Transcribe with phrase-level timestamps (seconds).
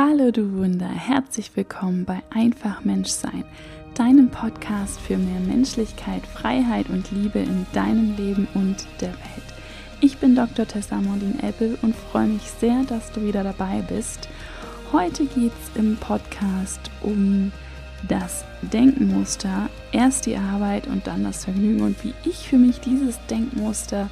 [0.00, 3.42] Hallo du Wunder, herzlich willkommen bei Einfach Menschsein,
[3.96, 9.48] deinem Podcast für mehr Menschlichkeit, Freiheit und Liebe in deinem Leben und der Welt.
[10.00, 10.68] Ich bin Dr.
[10.68, 14.28] Tessa Mondin Eppel und freue mich sehr, dass du wieder dabei bist.
[14.92, 17.50] Heute geht es im Podcast um
[18.06, 23.18] das Denkmuster, erst die Arbeit und dann das Vergnügen und wie ich für mich dieses
[23.26, 24.10] Denkmuster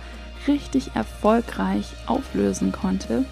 [0.48, 3.24] richtig erfolgreich auflösen konnte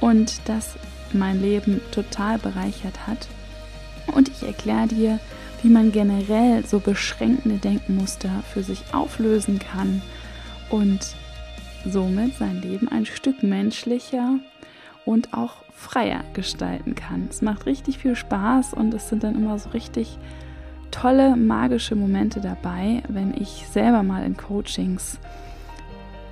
[0.00, 0.74] und das
[1.14, 3.28] mein Leben total bereichert hat.
[4.14, 5.18] Und ich erkläre dir,
[5.62, 10.02] wie man generell so beschränkende Denkmuster für sich auflösen kann
[10.70, 11.14] und
[11.84, 14.38] somit sein Leben ein Stück menschlicher
[15.04, 17.28] und auch freier gestalten kann.
[17.30, 20.18] Es macht richtig viel Spaß und es sind dann immer so richtig
[20.90, 25.18] tolle magische Momente dabei, wenn ich selber mal in Coachings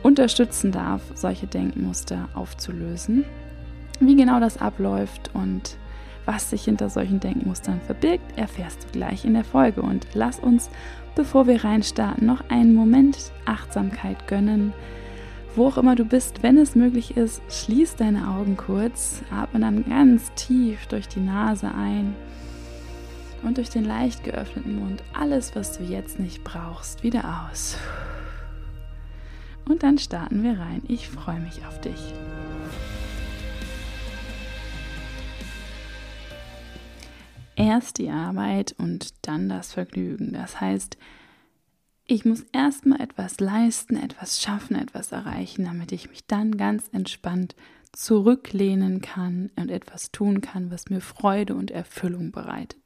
[0.03, 3.25] unterstützen darf, solche Denkmuster aufzulösen.
[4.01, 5.77] Wie genau das abläuft und
[6.27, 9.83] was sich hinter solchen Denkmustern verbirgt, erfährst du gleich in der Folge.
[9.83, 10.71] Und lass uns,
[11.15, 14.73] bevor wir reinstarten, noch einen Moment Achtsamkeit gönnen.
[15.55, 19.85] Wo auch immer du bist, wenn es möglich ist, schließ deine Augen kurz, atme dann
[19.89, 22.15] ganz tief durch die Nase ein
[23.43, 27.77] und durch den leicht geöffneten Mund alles, was du jetzt nicht brauchst, wieder aus.
[29.69, 30.83] Und dann starten wir rein.
[30.89, 32.15] Ich freue mich auf dich.
[37.65, 40.33] Erst die Arbeit und dann das Vergnügen.
[40.33, 40.99] Das heißt,
[42.07, 47.57] ich muss erstmal etwas leisten, etwas schaffen, etwas erreichen, damit ich mich dann ganz entspannt
[47.93, 52.81] zurücklehnen kann und etwas tun kann, was mir Freude und Erfüllung bereitet.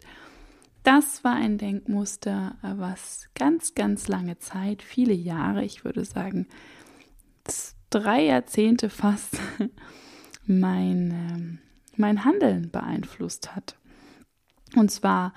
[0.84, 6.46] Das war ein Denkmuster, was ganz, ganz lange Zeit, viele Jahre, ich würde sagen
[7.90, 9.38] drei Jahrzehnte fast,
[10.46, 11.58] mein, ähm,
[11.96, 13.77] mein Handeln beeinflusst hat.
[14.76, 15.32] Und zwar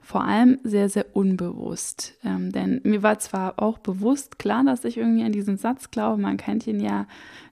[0.00, 2.14] vor allem sehr, sehr unbewusst.
[2.24, 6.20] Ähm, denn mir war zwar auch bewusst klar, dass ich irgendwie an diesen Satz glaube,
[6.20, 7.06] man kennt ihn ja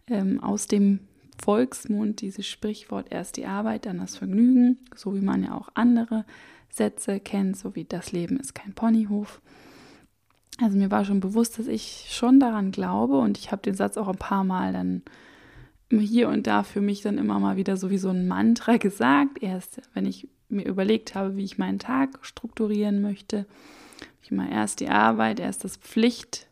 [0.07, 1.01] ähm, aus dem
[1.43, 6.25] Volksmund, dieses Sprichwort, erst die Arbeit, dann das Vergnügen, so wie man ja auch andere
[6.69, 9.41] Sätze kennt, so wie das Leben ist kein Ponyhof.
[10.61, 13.97] Also mir war schon bewusst, dass ich schon daran glaube und ich habe den Satz
[13.97, 15.03] auch ein paar Mal dann
[15.91, 19.43] hier und da für mich dann immer mal wieder so wie so ein Mantra gesagt.
[19.43, 23.47] Erst wenn ich mir überlegt habe, wie ich meinen Tag strukturieren möchte.
[24.23, 26.47] Ich immer erst die Arbeit, erst das Pflicht,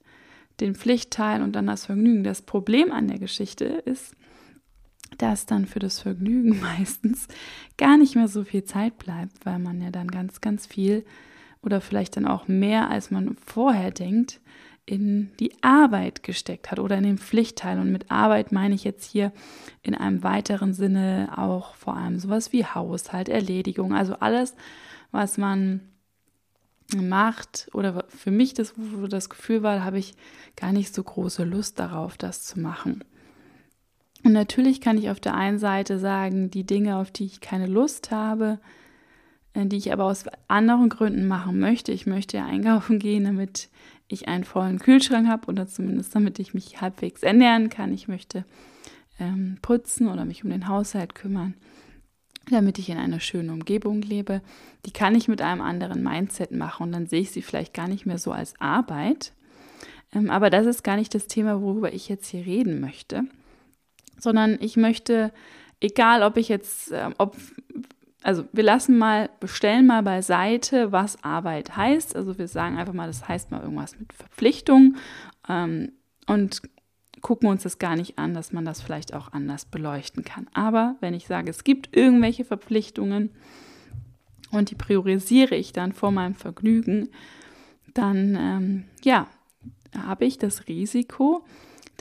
[0.61, 2.25] den Pflichtteil und dann das Vergnügen.
[2.25, 4.15] Das Problem an der Geschichte ist,
[5.19, 7.29] dass dann für das Vergnügen meistens
[7.77, 11.05] gar nicht mehr so viel Zeit bleibt, weil man ja dann ganz, ganz viel
[11.63, 14.41] oder vielleicht dann auch mehr, als man vorher denkt,
[14.91, 17.79] in die Arbeit gesteckt hat oder in den Pflichtteil.
[17.79, 19.31] Und mit Arbeit meine ich jetzt hier
[19.83, 24.57] in einem weiteren Sinne auch vor allem sowas wie Haushalt, Erledigung, also alles,
[25.13, 25.81] was man
[26.97, 28.75] macht oder für mich das,
[29.09, 30.15] das Gefühl war, habe ich
[30.57, 33.05] gar nicht so große Lust darauf, das zu machen.
[34.25, 37.67] Und natürlich kann ich auf der einen Seite sagen, die Dinge, auf die ich keine
[37.67, 38.59] Lust habe,
[39.55, 41.93] äh, die ich aber aus anderen Gründen machen möchte.
[41.93, 43.71] Ich möchte ja einkaufen gehen, damit
[44.13, 47.93] ich einen vollen Kühlschrank habe oder zumindest damit ich mich halbwegs ernähren kann.
[47.93, 48.45] Ich möchte
[49.19, 51.55] ähm, putzen oder mich um den Haushalt kümmern,
[52.51, 54.43] damit ich in einer schönen Umgebung lebe.
[54.87, 57.89] Die kann ich mit einem anderen Mindset machen und dann sehe ich sie vielleicht gar
[57.89, 59.33] nicht mehr so als Arbeit.
[60.13, 63.25] Ähm, aber das ist gar nicht das Thema, worüber ich jetzt hier reden möchte,
[64.19, 65.33] sondern ich möchte,
[65.81, 67.37] egal ob ich jetzt, äh, ob
[68.23, 72.15] also wir lassen mal, bestellen mal beiseite, was Arbeit heißt.
[72.17, 74.97] Also wir sagen einfach mal, das heißt mal irgendwas mit Verpflichtung
[75.49, 75.93] ähm,
[76.27, 76.63] und
[77.23, 80.49] gucken uns das gar nicht an, dass man das vielleicht auch anders beleuchten kann.
[80.53, 83.31] Aber wenn ich sage, es gibt irgendwelche Verpflichtungen
[84.51, 87.11] und die priorisiere ich dann vor meinem Vergnügen,
[87.95, 89.29] dann ähm, ja,
[89.97, 91.45] habe ich das Risiko,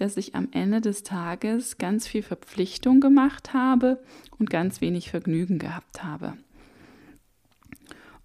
[0.01, 4.01] dass ich am Ende des Tages ganz viel Verpflichtung gemacht habe
[4.37, 6.33] und ganz wenig Vergnügen gehabt habe.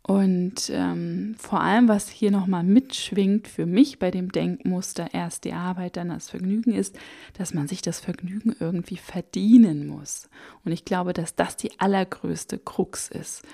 [0.06, 5.54] Und ähm, vor allem, was hier nochmal mitschwingt für mich bei dem Denkmuster, erst die
[5.54, 6.94] Arbeit, dann das Vergnügen, ist,
[7.38, 10.28] dass man sich das Vergnügen irgendwie verdienen muss.
[10.62, 13.44] Und ich glaube, dass das die allergrößte Krux ist.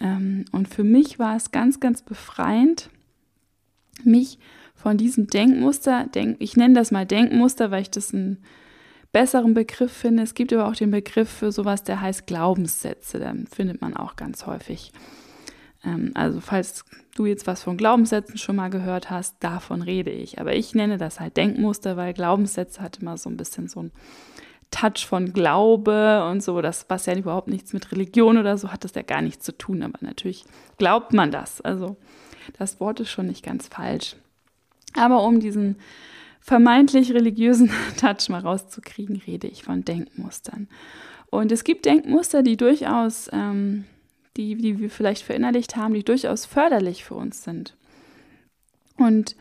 [0.00, 2.88] Ähm, und für mich war es ganz, ganz befreiend,
[4.02, 4.38] mich
[4.82, 8.42] von diesem Denkmuster, denk, ich nenne das mal Denkmuster, weil ich das einen
[9.12, 10.24] besseren Begriff finde.
[10.24, 13.20] Es gibt aber auch den Begriff für sowas, der heißt Glaubenssätze.
[13.20, 14.90] Den findet man auch ganz häufig.
[15.84, 16.84] Ähm, also falls
[17.14, 20.40] du jetzt was von Glaubenssätzen schon mal gehört hast, davon rede ich.
[20.40, 23.92] Aber ich nenne das halt Denkmuster, weil Glaubenssätze hat immer so ein bisschen so einen
[24.72, 28.82] Touch von Glaube und so, das was ja überhaupt nichts mit Religion oder so hat,
[28.82, 30.44] das ja gar nichts zu tun, aber natürlich
[30.76, 31.60] glaubt man das.
[31.60, 31.96] Also
[32.58, 34.16] das Wort ist schon nicht ganz falsch.
[34.94, 35.76] Aber um diesen
[36.40, 40.68] vermeintlich religiösen Touch mal rauszukriegen, rede ich von Denkmustern.
[41.30, 43.84] Und es gibt Denkmuster, die durchaus, ähm,
[44.36, 47.76] die, die wir vielleicht verinnerlicht haben, die durchaus förderlich für uns sind.
[48.98, 49.36] Und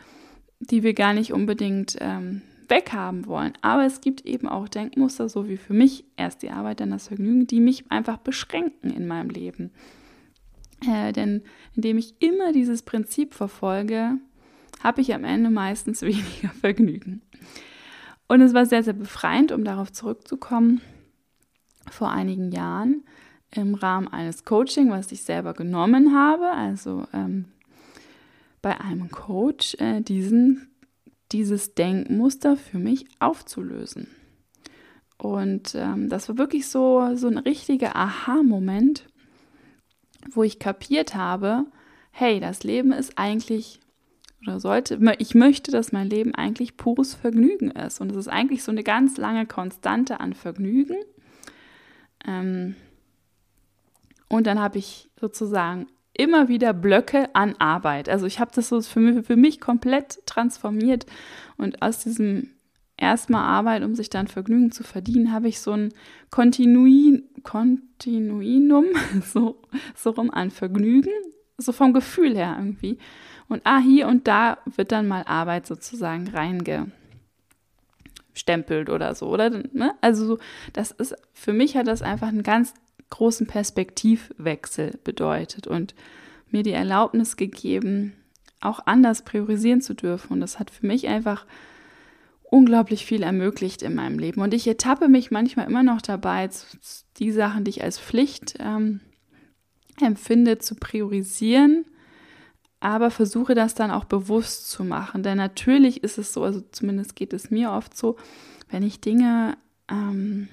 [0.60, 3.54] die wir gar nicht unbedingt ähm, weghaben wollen.
[3.62, 7.10] Aber es gibt eben auch Denkmuster, so wie für mich erst die Arbeit, dann das
[7.10, 9.72] Vergnügen, die mich einfach beschränken in meinem Leben.
[10.88, 11.44] Äh, denn
[11.76, 14.18] indem ich immer dieses Prinzip verfolge,
[14.84, 17.22] habe ich am Ende meistens weniger Vergnügen.
[18.28, 20.82] Und es war sehr, sehr befreiend, um darauf zurückzukommen,
[21.90, 23.04] vor einigen Jahren
[23.54, 27.46] im Rahmen eines Coaching, was ich selber genommen habe, also ähm,
[28.62, 30.72] bei einem Coach, äh, diesen
[31.32, 34.08] dieses Denkmuster für mich aufzulösen.
[35.18, 39.06] Und ähm, das war wirklich so, so ein richtiger Aha-Moment,
[40.32, 41.66] wo ich kapiert habe,
[42.12, 43.80] hey, das Leben ist eigentlich
[44.42, 48.02] oder sollte, ich möchte, dass mein Leben eigentlich pures Vergnügen ist.
[48.02, 50.98] Und es ist eigentlich so eine ganz lange Konstante an Vergnügen.
[52.26, 52.76] Ähm,
[54.28, 58.10] und dann habe ich sozusagen immer wieder Blöcke an Arbeit.
[58.10, 61.06] Also ich habe das so für mich, für mich komplett transformiert
[61.58, 62.50] und aus diesem
[62.98, 65.94] erstmal Arbeit, um sich dann Vergnügen zu verdienen, habe ich so ein
[66.30, 68.86] Kontinuin, Kontinuinum,
[69.26, 69.62] so,
[69.96, 71.12] so rum an Vergnügen,
[71.58, 72.98] so vom Gefühl her irgendwie.
[73.52, 79.50] Und ah, hier und da wird dann mal Arbeit sozusagen reingestempelt oder so, oder?
[79.50, 79.94] Ne?
[80.00, 80.40] Also
[80.72, 82.74] das ist, für mich hat das einfach einen ganz
[83.10, 85.96] großen Perspektivwechsel bedeutet und
[86.50, 88.14] mir die Erlaubnis gegeben,
[88.62, 90.32] auch anders priorisieren zu dürfen.
[90.32, 91.46] Und das hat für mich einfach
[92.44, 94.40] unglaublich viel ermöglicht in meinem Leben.
[94.40, 96.50] Und ich ertappe mich manchmal immer noch dabei,
[97.18, 99.02] die Sachen, die ich als Pflicht ähm,
[100.00, 101.84] empfinde, zu priorisieren,
[102.82, 105.24] aber versuche das dann auch bewusst zu machen.
[105.24, 108.18] Denn natürlich ist es so, also zumindest geht es mir oft so,
[108.70, 109.56] wenn ich Dinge
[109.90, 110.50] ähm,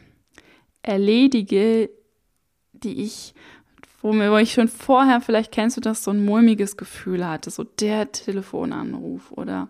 [0.83, 1.91] erledige,
[2.73, 3.35] die ich,
[4.03, 7.51] wo, mir, wo ich schon vorher, vielleicht kennst du das, so ein mulmiges Gefühl hatte,
[7.51, 9.69] so der Telefonanruf oder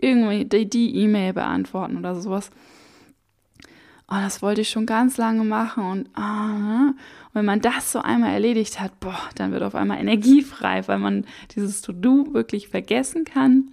[0.00, 2.50] irgendwie die E-Mail beantworten oder sowas.
[4.12, 8.00] Oh, das wollte ich schon ganz lange machen und, ah, und wenn man das so
[8.00, 11.24] einmal erledigt hat, boah, dann wird auf einmal Energie frei, weil man
[11.54, 13.70] dieses To-Do wirklich vergessen kann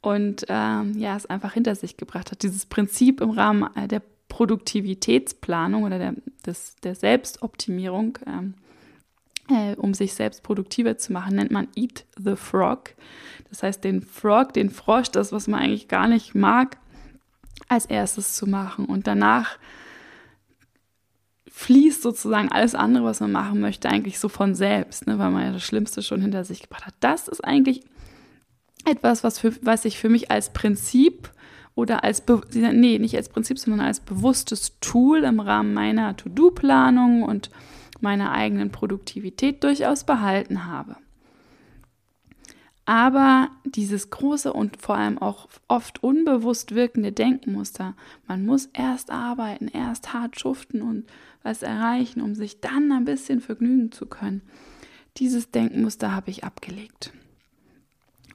[0.00, 2.42] und ähm, ja, es einfach hinter sich gebracht hat.
[2.42, 6.14] Dieses Prinzip im Rahmen der Produktivitätsplanung oder der,
[6.46, 8.54] des, der Selbstoptimierung, ähm,
[9.50, 12.94] äh, um sich selbst produktiver zu machen, nennt man Eat the Frog.
[13.50, 16.78] Das heißt, den Frog, den Frosch, das, was man eigentlich gar nicht mag,
[17.68, 18.84] als erstes zu machen.
[18.84, 19.58] Und danach
[21.50, 25.44] fließt sozusagen alles andere, was man machen möchte, eigentlich so von selbst, ne, weil man
[25.44, 26.94] ja das Schlimmste schon hinter sich gebracht hat.
[27.00, 27.82] Das ist eigentlich
[28.84, 31.30] etwas, was, für, was ich für mich als Prinzip
[31.74, 32.22] oder als,
[32.52, 37.50] nee, nicht als Prinzip, sondern als bewusstes Tool im Rahmen meiner To-Do-Planung und
[38.00, 40.96] meiner eigenen Produktivität durchaus behalten habe.
[42.88, 47.94] Aber dieses große und vor allem auch oft unbewusst wirkende Denkmuster,
[48.26, 51.04] man muss erst arbeiten, erst hart schuften und
[51.42, 54.40] was erreichen, um sich dann ein bisschen vergnügen zu können.
[55.18, 57.12] Dieses Denkmuster habe ich abgelegt.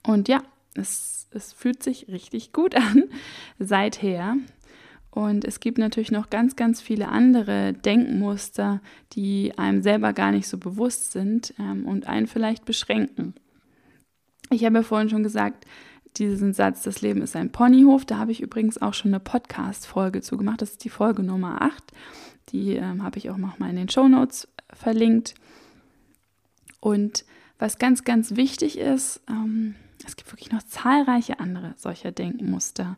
[0.03, 0.43] Und ja,
[0.75, 3.05] es, es fühlt sich richtig gut an
[3.57, 4.37] seither.
[5.09, 8.81] Und es gibt natürlich noch ganz, ganz viele andere Denkmuster,
[9.13, 13.33] die einem selber gar nicht so bewusst sind ähm, und einen vielleicht beschränken.
[14.53, 15.65] Ich habe ja vorhin schon gesagt,
[16.17, 20.21] diesen Satz, das Leben ist ein Ponyhof, da habe ich übrigens auch schon eine Podcast-Folge
[20.21, 20.61] zu gemacht.
[20.61, 21.83] Das ist die Folge Nummer 8.
[22.49, 25.33] Die ähm, habe ich auch nochmal in den Show Notes verlinkt.
[26.79, 27.25] Und
[27.57, 29.73] was ganz, ganz wichtig ist, ähm,
[30.05, 32.97] es gibt wirklich noch zahlreiche andere solcher Denkmuster.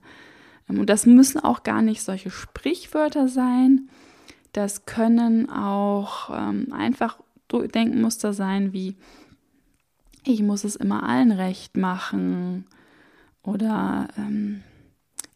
[0.69, 3.87] Ähm, und das müssen auch gar nicht solche Sprichwörter sein.
[4.51, 7.17] Das können auch ähm, einfach
[7.49, 8.97] Denkmuster sein wie,
[10.25, 12.65] ich muss es immer allen recht machen
[13.43, 14.63] oder ähm,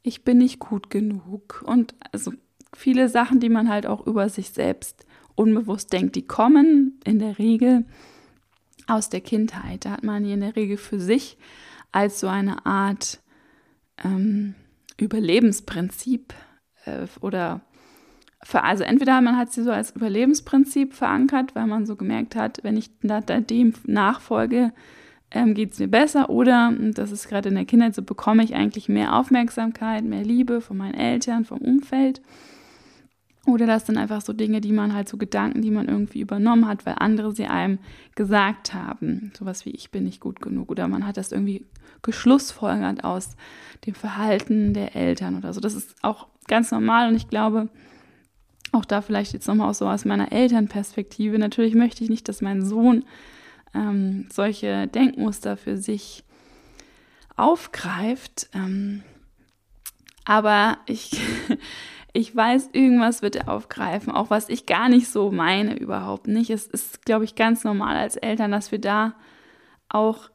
[0.01, 1.63] ich bin nicht gut genug.
[1.65, 2.33] Und also
[2.73, 5.05] viele Sachen, die man halt auch über sich selbst
[5.35, 7.85] unbewusst denkt, die kommen in der Regel
[8.87, 9.85] aus der Kindheit.
[9.85, 11.37] Da hat man die in der Regel für sich
[11.91, 13.21] als so eine Art
[14.03, 14.55] ähm,
[14.97, 16.33] Überlebensprinzip
[16.85, 17.61] äh, oder
[18.39, 22.77] also entweder man hat sie so als Überlebensprinzip verankert, weil man so gemerkt hat, wenn
[22.77, 24.71] ich da, da dem nachfolge,
[25.31, 28.55] ähm, geht es mir besser oder, das ist gerade in der Kindheit so, bekomme ich
[28.55, 32.21] eigentlich mehr Aufmerksamkeit, mehr Liebe von meinen Eltern, vom Umfeld.
[33.45, 36.67] Oder das sind einfach so Dinge, die man halt so Gedanken, die man irgendwie übernommen
[36.67, 37.79] hat, weil andere sie einem
[38.15, 39.31] gesagt haben.
[39.37, 40.69] Sowas wie ich bin nicht gut genug.
[40.69, 41.65] Oder man hat das irgendwie
[42.01, 43.35] geschlussfolgert aus
[43.85, 45.61] dem Verhalten der Eltern oder so.
[45.61, 47.69] Das ist auch ganz normal und ich glaube,
[48.71, 51.39] auch da vielleicht jetzt nochmal so aus meiner Elternperspektive.
[51.39, 53.05] Natürlich möchte ich nicht, dass mein Sohn
[53.73, 56.23] ähm, solche Denkmuster für sich
[57.35, 58.49] aufgreift.
[58.53, 59.03] Ähm,
[60.25, 61.19] aber ich,
[62.13, 66.49] ich weiß, irgendwas wird er aufgreifen, auch was ich gar nicht so meine, überhaupt nicht.
[66.49, 69.15] Es ist, glaube ich, ganz normal als Eltern, dass wir da
[69.87, 70.29] auch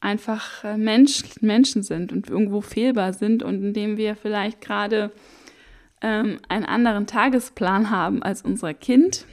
[0.00, 5.12] einfach äh, Mensch, Menschen sind und irgendwo fehlbar sind und indem wir vielleicht gerade
[6.02, 9.26] ähm, einen anderen Tagesplan haben als unser Kind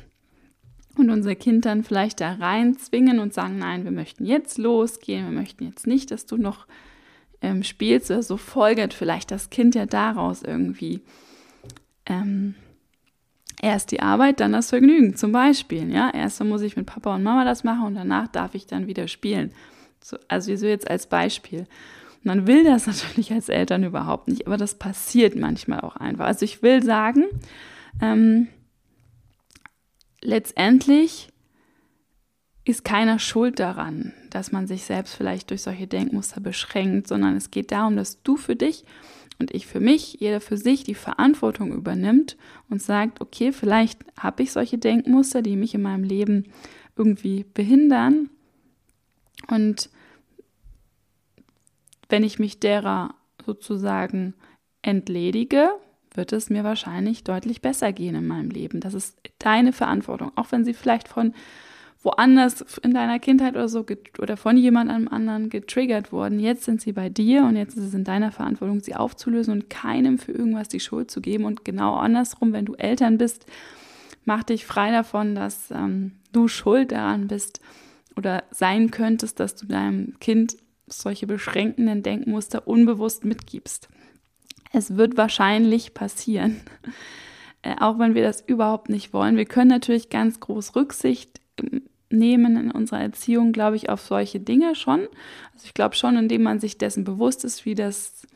[0.98, 5.38] und unser Kind dann vielleicht da reinzwingen und sagen, nein, wir möchten jetzt losgehen, wir
[5.38, 6.68] möchten jetzt nicht, dass du noch
[7.42, 11.02] ähm, spielst oder so, folgert vielleicht das Kind ja daraus irgendwie.
[12.06, 12.56] Ähm,
[13.62, 15.92] erst die Arbeit, dann das Vergnügen zum Beispiel.
[15.92, 18.88] Ja, erst muss ich mit Papa und Mama das machen und danach darf ich dann
[18.88, 19.52] wieder spielen.
[20.02, 21.68] So, also wieso jetzt als Beispiel.
[22.26, 26.26] Man will das natürlich als Eltern überhaupt nicht, aber das passiert manchmal auch einfach.
[26.26, 27.26] Also ich will sagen,
[28.02, 28.48] ähm,
[30.22, 31.30] letztendlich
[32.66, 37.52] ist keiner schuld daran, dass man sich selbst vielleicht durch solche Denkmuster beschränkt, sondern es
[37.52, 38.86] geht darum, dass du für dich
[39.38, 42.38] und ich für mich, jeder für sich die Verantwortung übernimmt
[42.70, 46.46] und sagt, okay, vielleicht habe ich solche Denkmuster, die mich in meinem Leben
[46.98, 48.30] irgendwie behindern.
[49.48, 49.90] Und
[52.10, 54.34] wenn ich mich derer sozusagen
[54.82, 55.70] entledige,
[56.14, 58.80] wird es mir wahrscheinlich deutlich besser gehen in meinem Leben.
[58.80, 61.34] Das ist deine Verantwortung, auch wenn sie vielleicht von
[62.06, 63.84] woanders in deiner Kindheit oder so
[64.20, 66.40] oder von jemand anderen getriggert worden.
[66.40, 69.70] Jetzt sind sie bei dir und jetzt ist es in deiner Verantwortung, sie aufzulösen und
[69.70, 71.46] keinem für irgendwas die Schuld zu geben.
[71.46, 73.48] Und genau andersrum, wenn du Eltern bist,
[74.24, 77.60] mach dich frei davon, dass ähm, du schuld daran bist
[78.16, 83.90] oder sein könntest, dass du deinem Kind solche beschränkenden Denkmuster unbewusst mitgibst.
[84.72, 86.62] Es wird wahrscheinlich passieren,
[87.62, 89.38] äh, auch wenn wir das überhaupt nicht wollen.
[89.38, 94.40] Wir können natürlich ganz groß Rücksicht ähm, nehmen in unserer Erziehung, glaube ich, auf solche
[94.40, 95.02] Dinge schon.
[95.54, 98.28] Also ich glaube schon, indem man sich dessen bewusst ist, wie das,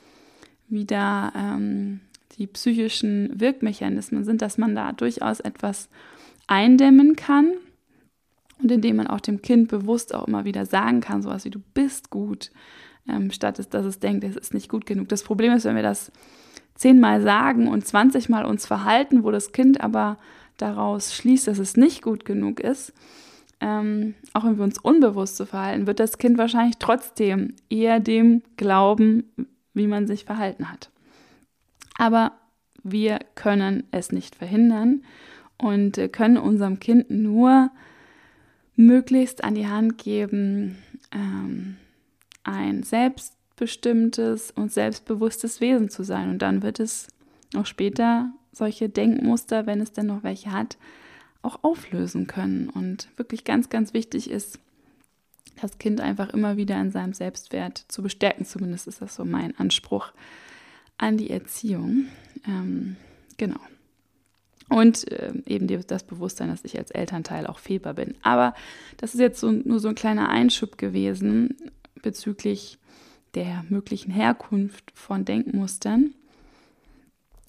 [0.67, 2.01] wie da ähm,
[2.37, 5.89] die psychischen Wirkmechanismen sind, dass man da durchaus etwas
[6.47, 7.53] eindämmen kann
[8.61, 11.59] und indem man auch dem Kind bewusst auch immer wieder sagen kann, sowas wie du
[11.73, 12.51] bist gut,
[13.07, 15.09] ähm, statt dass es denkt, es ist nicht gut genug.
[15.09, 16.11] Das Problem ist, wenn wir das
[16.75, 20.17] zehnmal sagen und zwanzigmal uns verhalten, wo das Kind aber
[20.57, 22.93] daraus schließt, dass es nicht gut genug ist,
[23.61, 28.41] ähm, auch wenn wir uns unbewusst so verhalten, wird das Kind wahrscheinlich trotzdem eher dem
[28.55, 29.31] glauben,
[29.73, 30.89] wie man sich verhalten hat.
[31.97, 32.33] Aber
[32.83, 35.03] wir können es nicht verhindern
[35.57, 37.71] und äh, können unserem Kind nur
[38.79, 40.77] möglichst an die Hand geben,
[41.11, 41.75] ähm,
[42.43, 46.29] ein selbstbestimmtes und selbstbewusstes Wesen zu sein.
[46.29, 47.07] Und dann wird es
[47.57, 50.77] auch später solche Denkmuster, wenn es denn noch welche hat,
[51.41, 52.69] auch auflösen können.
[52.69, 54.59] Und wirklich ganz, ganz wichtig ist,
[55.61, 58.45] das Kind einfach immer wieder in seinem Selbstwert zu bestärken.
[58.45, 60.13] Zumindest ist das so mein Anspruch
[60.97, 62.05] an die Erziehung.
[62.47, 62.95] Ähm,
[63.35, 63.59] genau.
[64.69, 68.15] Und äh, eben das Bewusstsein, dass ich als Elternteil auch fehlbar bin.
[68.21, 68.53] Aber
[68.97, 71.57] das ist jetzt so, nur so ein kleiner Einschub gewesen
[72.01, 72.77] bezüglich
[73.35, 76.13] der möglichen Herkunft von Denkmustern.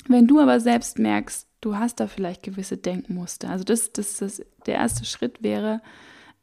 [0.09, 4.43] Wenn du aber selbst merkst, du hast da vielleicht gewisse Denkmuster, also das, das, das
[4.67, 5.83] der erste Schritt wäre,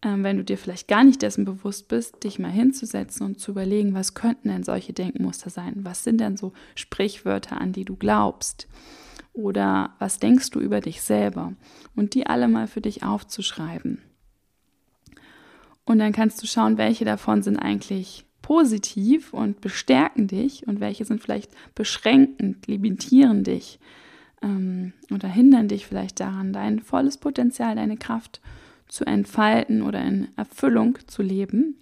[0.04, 3.52] ähm, wenn du dir vielleicht gar nicht dessen bewusst bist, dich mal hinzusetzen und zu
[3.52, 5.74] überlegen, was könnten denn solche Denkmuster sein?
[5.78, 8.68] Was sind denn so Sprichwörter, an die du glaubst?
[9.38, 11.54] Oder was denkst du über dich selber?
[11.96, 14.02] Und die alle mal für dich aufzuschreiben.
[15.86, 21.06] Und dann kannst du schauen, welche davon sind eigentlich positiv und bestärken dich und welche
[21.06, 23.80] sind vielleicht beschränkend, limitieren dich
[24.42, 28.42] ähm, oder hindern dich vielleicht daran, dein volles Potenzial, deine Kraft
[28.88, 31.78] zu entfalten oder in Erfüllung zu leben.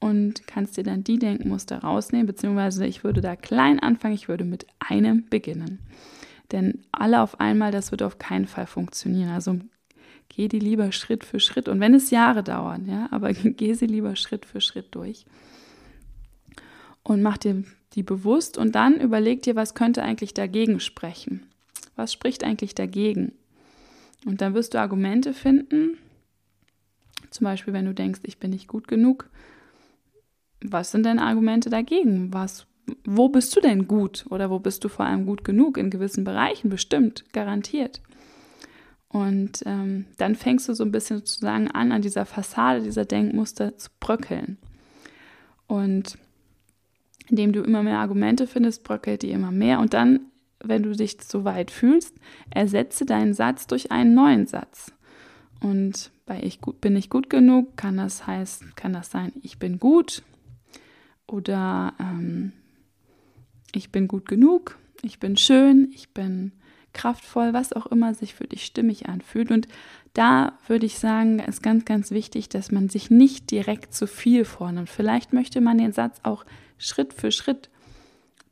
[0.00, 4.44] Und kannst dir dann die Denkmuster rausnehmen, beziehungsweise ich würde da klein anfangen, ich würde
[4.44, 5.78] mit einem beginnen.
[6.52, 9.30] Denn alle auf einmal, das wird auf keinen Fall funktionieren.
[9.30, 9.58] Also
[10.28, 11.68] geh die lieber Schritt für Schritt.
[11.68, 15.24] Und wenn es Jahre dauern, ja, aber geh sie lieber Schritt für Schritt durch.
[17.02, 17.64] Und mach dir
[17.94, 21.46] die bewusst und dann überleg dir, was könnte eigentlich dagegen sprechen.
[21.96, 23.32] Was spricht eigentlich dagegen?
[24.26, 25.98] Und dann wirst du Argumente finden.
[27.30, 29.28] Zum Beispiel, wenn du denkst, ich bin nicht gut genug.
[30.62, 32.32] Was sind denn Argumente dagegen?
[32.32, 32.66] Was
[33.04, 36.24] wo bist du denn gut oder wo bist du vor allem gut genug in gewissen
[36.24, 38.00] Bereichen bestimmt, garantiert.
[39.08, 43.76] Und ähm, dann fängst du so ein bisschen sozusagen an, an dieser Fassade dieser Denkmuster
[43.76, 44.56] zu bröckeln.
[45.66, 46.16] Und
[47.28, 49.80] indem du immer mehr Argumente findest, bröckelt die immer mehr.
[49.80, 50.20] Und dann,
[50.62, 52.16] wenn du dich so weit fühlst,
[52.50, 54.92] ersetze deinen Satz durch einen neuen Satz.
[55.60, 59.58] Und bei ich gut, bin ich gut genug, kann das heißen, kann das sein, ich
[59.58, 60.22] bin gut
[61.26, 62.52] oder ähm,
[63.74, 66.52] ich bin gut genug, ich bin schön, ich bin
[66.92, 69.50] kraftvoll, was auch immer sich für dich stimmig anfühlt.
[69.50, 69.68] Und
[70.12, 74.44] da würde ich sagen, ist ganz, ganz wichtig, dass man sich nicht direkt zu viel
[74.44, 74.88] vornimmt.
[74.88, 76.44] Vielleicht möchte man den Satz auch
[76.78, 77.70] Schritt für Schritt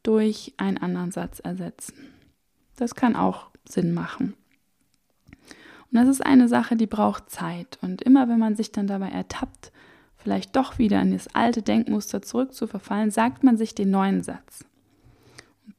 [0.02, 1.94] durch einen anderen Satz ersetzen.
[2.76, 4.34] Das kann auch Sinn machen.
[5.90, 7.78] Und das ist eine Sache, die braucht Zeit.
[7.82, 9.72] Und immer wenn man sich dann dabei ertappt,
[10.16, 14.64] vielleicht doch wieder in das alte Denkmuster zurückzuverfallen, sagt man sich den neuen Satz.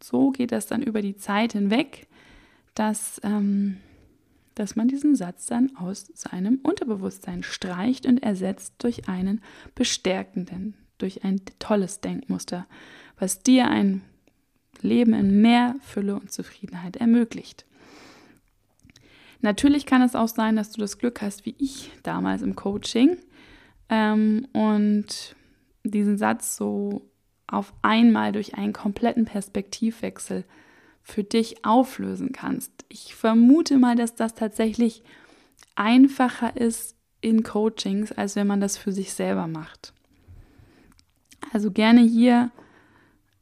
[0.02, 2.08] So geht das dann über die Zeit hinweg,
[2.74, 3.78] dass, ähm,
[4.56, 9.42] dass man diesen Satz dann aus seinem Unterbewusstsein streicht und ersetzt durch einen
[9.76, 12.66] bestärkenden, durch ein tolles Denkmuster,
[13.18, 14.02] was dir ein
[14.82, 17.66] Leben in mehr Fülle und Zufriedenheit ermöglicht.
[19.42, 23.18] Natürlich kann es auch sein, dass du das Glück hast, wie ich damals im Coaching,
[23.90, 25.36] ähm, und
[25.84, 27.09] diesen Satz so
[27.52, 30.44] auf einmal durch einen kompletten Perspektivwechsel
[31.02, 32.72] für dich auflösen kannst.
[32.90, 35.04] Ich vermute mal, dass das tatsächlich
[35.76, 39.94] einfacher ist in Coachings, als wenn man das für sich selber macht.
[41.52, 42.52] Also gerne hier,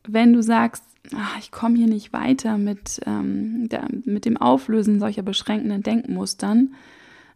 [0.08, 0.84] wenn du sagst,
[1.16, 6.76] ach, ich komme hier nicht weiter mit, ähm, der, mit dem Auflösen solcher beschränkenden Denkmustern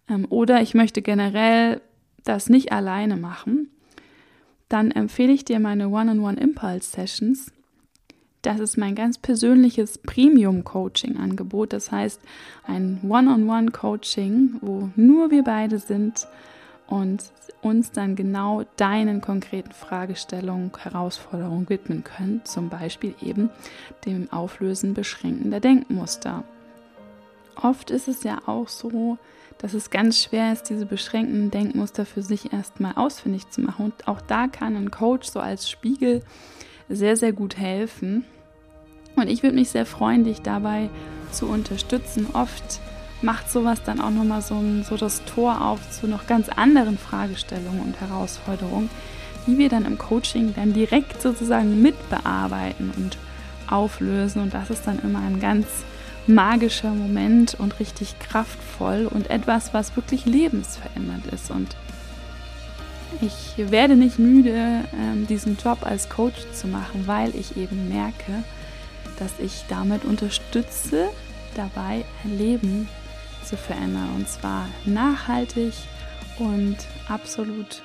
[0.09, 1.81] ähm, oder ich möchte generell
[2.23, 3.69] das nicht alleine machen,
[4.71, 7.51] dann empfehle ich dir meine One-on-One-Impulse-Sessions.
[8.41, 11.73] Das ist mein ganz persönliches Premium-Coaching-Angebot.
[11.73, 12.21] Das heißt,
[12.65, 16.27] ein One-on-One-Coaching, wo nur wir beide sind
[16.87, 23.49] und uns dann genau deinen konkreten Fragestellungen, Herausforderungen widmen können, zum Beispiel eben
[24.05, 26.43] dem Auflösen beschränkender Denkmuster.
[27.61, 29.17] Oft ist es ja auch so,
[29.61, 33.85] dass es ganz schwer ist, diese beschränkenden Denkmuster für sich erstmal ausfindig zu machen.
[33.85, 36.23] Und auch da kann ein Coach so als Spiegel
[36.89, 38.25] sehr, sehr gut helfen.
[39.15, 40.89] Und ich würde mich sehr freuen, dich dabei
[41.31, 42.25] zu unterstützen.
[42.33, 42.79] Oft
[43.21, 47.81] macht sowas dann auch nochmal so, so das Tor auf zu noch ganz anderen Fragestellungen
[47.81, 48.89] und Herausforderungen,
[49.45, 53.17] die wir dann im Coaching dann direkt sozusagen mitbearbeiten und
[53.69, 54.41] auflösen.
[54.41, 55.67] Und das ist dann immer ein ganz
[56.27, 61.51] magischer Moment und richtig kraftvoll und etwas, was wirklich lebensverändert ist.
[61.51, 61.75] Und
[63.21, 68.43] ich werde nicht müde, ähm, diesen Job als Coach zu machen, weil ich eben merke,
[69.19, 71.09] dass ich damit unterstütze,
[71.55, 72.87] dabei ein Leben
[73.43, 74.09] zu verändern.
[74.15, 75.73] Und zwar nachhaltig
[76.39, 77.83] und absolut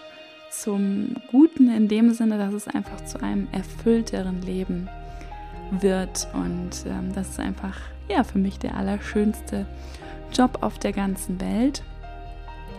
[0.50, 4.88] zum Guten in dem Sinne, dass es einfach zu einem erfüllteren Leben
[5.70, 6.28] wird.
[6.32, 7.76] Und ähm, das ist einfach
[8.08, 9.66] ja für mich der allerschönste
[10.32, 11.82] Job auf der ganzen Welt.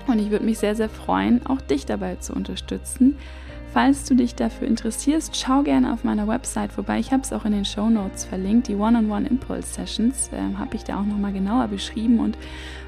[0.07, 3.17] Und ich würde mich sehr, sehr freuen, auch dich dabei zu unterstützen.
[3.73, 6.99] Falls du dich dafür interessierst, schau gerne auf meiner Website vorbei.
[6.99, 8.69] Ich habe es auch in den Show Notes verlinkt.
[8.69, 12.19] Die One-on-One Impulse Sessions äh, habe ich da auch nochmal genauer beschrieben.
[12.19, 12.37] Und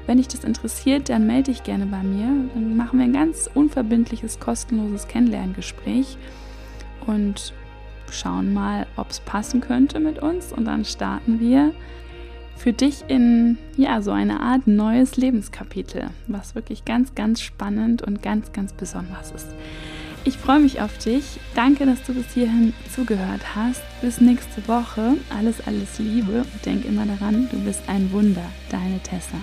[0.06, 2.26] wenn dich das interessiert, dann melde dich gerne bei mir.
[2.54, 6.16] Dann machen wir ein ganz unverbindliches, kostenloses Kennenlerngespräch
[7.06, 7.52] und
[8.10, 10.52] schauen mal, ob es passen könnte mit uns.
[10.52, 11.72] Und dann starten wir
[12.60, 18.22] für dich in ja so eine Art neues Lebenskapitel, was wirklich ganz, ganz spannend und
[18.22, 19.48] ganz, ganz besonders ist.
[20.24, 21.24] Ich freue mich auf dich.
[21.54, 23.80] Danke, dass du bis hierhin zugehört hast.
[24.02, 25.14] Bis nächste Woche.
[25.34, 28.44] Alles, alles Liebe und denk immer daran, du bist ein Wunder.
[28.70, 29.38] Deine Tessa.